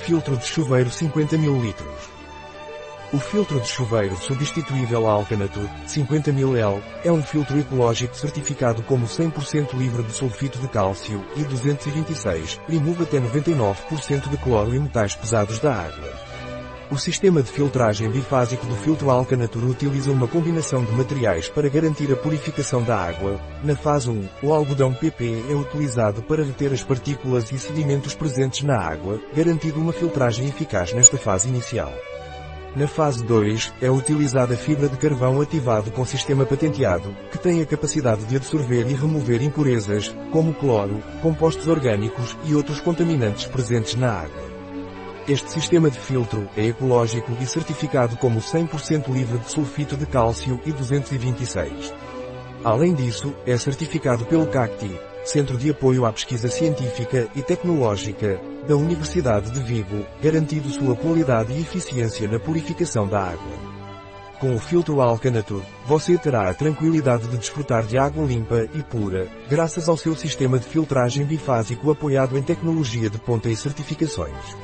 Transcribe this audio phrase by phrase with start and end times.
[0.00, 1.74] Filtro de chuveiro 50 ml.
[3.12, 9.74] O filtro de chuveiro substituível Alcanatur 50 ml é um filtro ecológico certificado como 100%
[9.74, 15.58] livre de sulfito de cálcio e 226, remove até 99% de cloro e metais pesados
[15.58, 16.29] da água.
[16.90, 22.12] O sistema de filtragem bifásico do filtro Alcanatur utiliza uma combinação de materiais para garantir
[22.12, 23.40] a purificação da água.
[23.62, 28.62] Na fase 1, o algodão PP é utilizado para reter as partículas e sedimentos presentes
[28.62, 31.92] na água, garantindo uma filtragem eficaz nesta fase inicial.
[32.74, 37.66] Na fase 2, é utilizada fibra de carvão ativado com sistema patenteado, que tem a
[37.66, 44.10] capacidade de absorver e remover impurezas, como cloro, compostos orgânicos e outros contaminantes presentes na
[44.10, 44.49] água.
[45.30, 50.60] Este sistema de filtro é ecológico e certificado como 100% livre de sulfito de cálcio
[50.66, 51.94] e 226.
[52.64, 54.90] Além disso, é certificado pelo CACTI,
[55.24, 61.52] Centro de Apoio à Pesquisa Científica e Tecnológica, da Universidade de Vigo, garantindo sua qualidade
[61.52, 63.80] e eficiência na purificação da água.
[64.40, 69.28] Com o filtro Alcanatur, você terá a tranquilidade de desfrutar de água limpa e pura,
[69.48, 74.56] graças ao seu sistema de filtragem bifásico apoiado em tecnologia de ponta e certificações.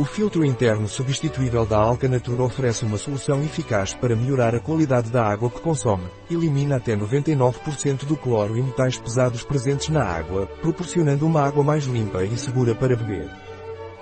[0.00, 5.22] O filtro interno substituível da Alcanatur oferece uma solução eficaz para melhorar a qualidade da
[5.22, 6.04] água que consome.
[6.30, 11.84] Elimina até 99% do cloro e metais pesados presentes na água, proporcionando uma água mais
[11.84, 13.28] limpa e segura para beber.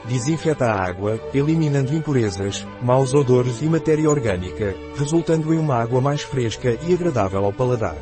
[0.04, 6.22] Desinfeta a água, eliminando impurezas, maus odores e matéria orgânica, resultando em uma água mais
[6.22, 7.96] fresca e agradável ao paladar.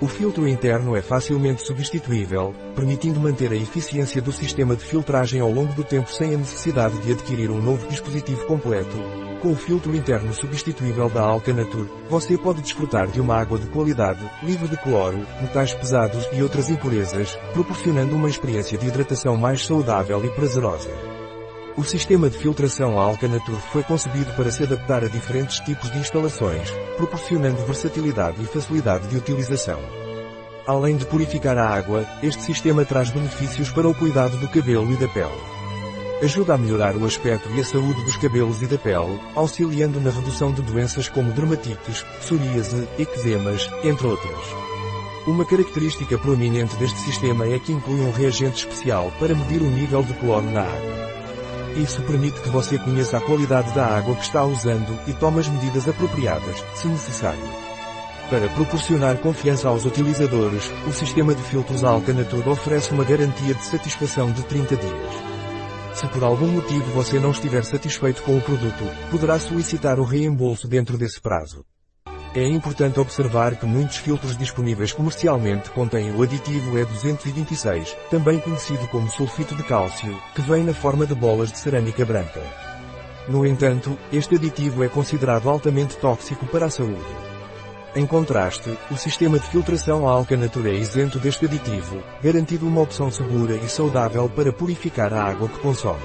[0.00, 5.52] O filtro interno é facilmente substituível, permitindo manter a eficiência do sistema de filtragem ao
[5.52, 8.96] longo do tempo sem a necessidade de adquirir um novo dispositivo completo.
[9.42, 14.26] Com o filtro interno substituível da Alcanatur, você pode desfrutar de uma água de qualidade,
[14.42, 20.24] livre de cloro, metais pesados e outras impurezas, proporcionando uma experiência de hidratação mais saudável
[20.24, 21.19] e prazerosa.
[21.76, 26.68] O sistema de filtração Alcanatur foi concebido para se adaptar a diferentes tipos de instalações,
[26.96, 29.78] proporcionando versatilidade e facilidade de utilização.
[30.66, 34.96] Além de purificar a água, este sistema traz benefícios para o cuidado do cabelo e
[34.96, 35.30] da pele.
[36.22, 40.10] Ajuda a melhorar o aspecto e a saúde dos cabelos e da pele, auxiliando na
[40.10, 44.44] redução de doenças como dermatites, psoríase, eczemas, entre outras.
[45.26, 50.02] Uma característica proeminente deste sistema é que inclui um reagente especial para medir o nível
[50.02, 51.09] de cloro na água.
[51.76, 55.48] Isso permite que você conheça a qualidade da água que está usando e tome as
[55.48, 57.40] medidas apropriadas, se necessário.
[58.28, 64.30] Para proporcionar confiança aos utilizadores, o sistema de filtros Alcanatur oferece uma garantia de satisfação
[64.30, 65.14] de 30 dias.
[65.94, 70.68] Se por algum motivo você não estiver satisfeito com o produto, poderá solicitar o reembolso
[70.68, 71.64] dentro desse prazo.
[72.32, 79.10] É importante observar que muitos filtros disponíveis comercialmente contêm o aditivo E226, também conhecido como
[79.10, 82.40] sulfito de cálcio, que vem na forma de bolas de cerâmica branca.
[83.26, 87.02] No entanto, este aditivo é considerado altamente tóxico para a saúde.
[87.96, 93.56] Em contraste, o sistema de filtração Alcanatur é isento deste aditivo, garantindo uma opção segura
[93.56, 95.98] e saudável para purificar a água que consome.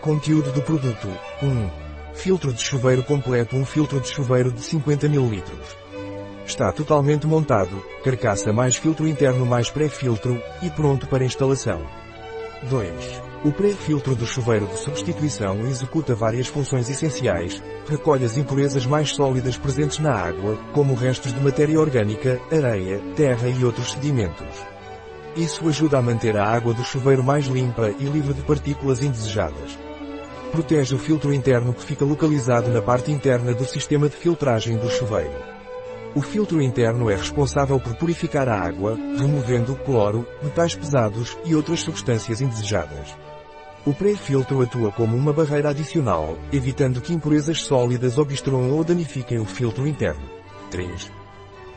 [0.00, 1.08] Conteúdo do produto
[1.42, 1.91] 1.
[2.14, 5.42] Filtro de chuveiro completo Um filtro de chuveiro de 50 ml.
[6.46, 11.84] Está totalmente montado, carcaça mais filtro interno mais pré-filtro, e pronto para instalação.
[12.68, 13.22] 2.
[13.44, 19.56] O pré-filtro do chuveiro de substituição executa várias funções essenciais, recolhe as impurezas mais sólidas
[19.56, 24.46] presentes na água, como restos de matéria orgânica, areia, terra e outros sedimentos.
[25.34, 29.91] Isso ajuda a manter a água do chuveiro mais limpa e livre de partículas indesejadas.
[30.52, 34.90] Protege o filtro interno que fica localizado na parte interna do sistema de filtragem do
[34.90, 35.32] chuveiro.
[36.14, 41.80] O filtro interno é responsável por purificar a água, removendo cloro, metais pesados e outras
[41.80, 43.16] substâncias indesejadas.
[43.86, 49.46] O pré-filtro atua como uma barreira adicional, evitando que impurezas sólidas obstruam ou danifiquem o
[49.46, 50.28] filtro interno.
[50.70, 51.10] 3.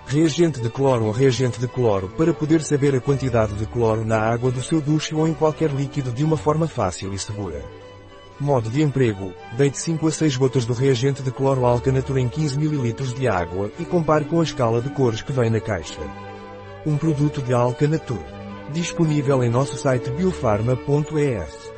[0.06, 4.20] Reagente de cloro ou reagente de cloro para poder saber a quantidade de cloro na
[4.20, 7.64] água do seu duche ou em qualquer líquido de uma forma fácil e segura.
[8.40, 9.34] Modo de emprego.
[9.56, 13.72] Deite 5 a 6 gotas do reagente de cloro alcanatura em 15 ml de água
[13.80, 16.02] e compare com a escala de cores que vem na caixa.
[16.86, 18.24] Um produto de Alcanatur.
[18.74, 21.75] Disponível em nosso site biofarma.es.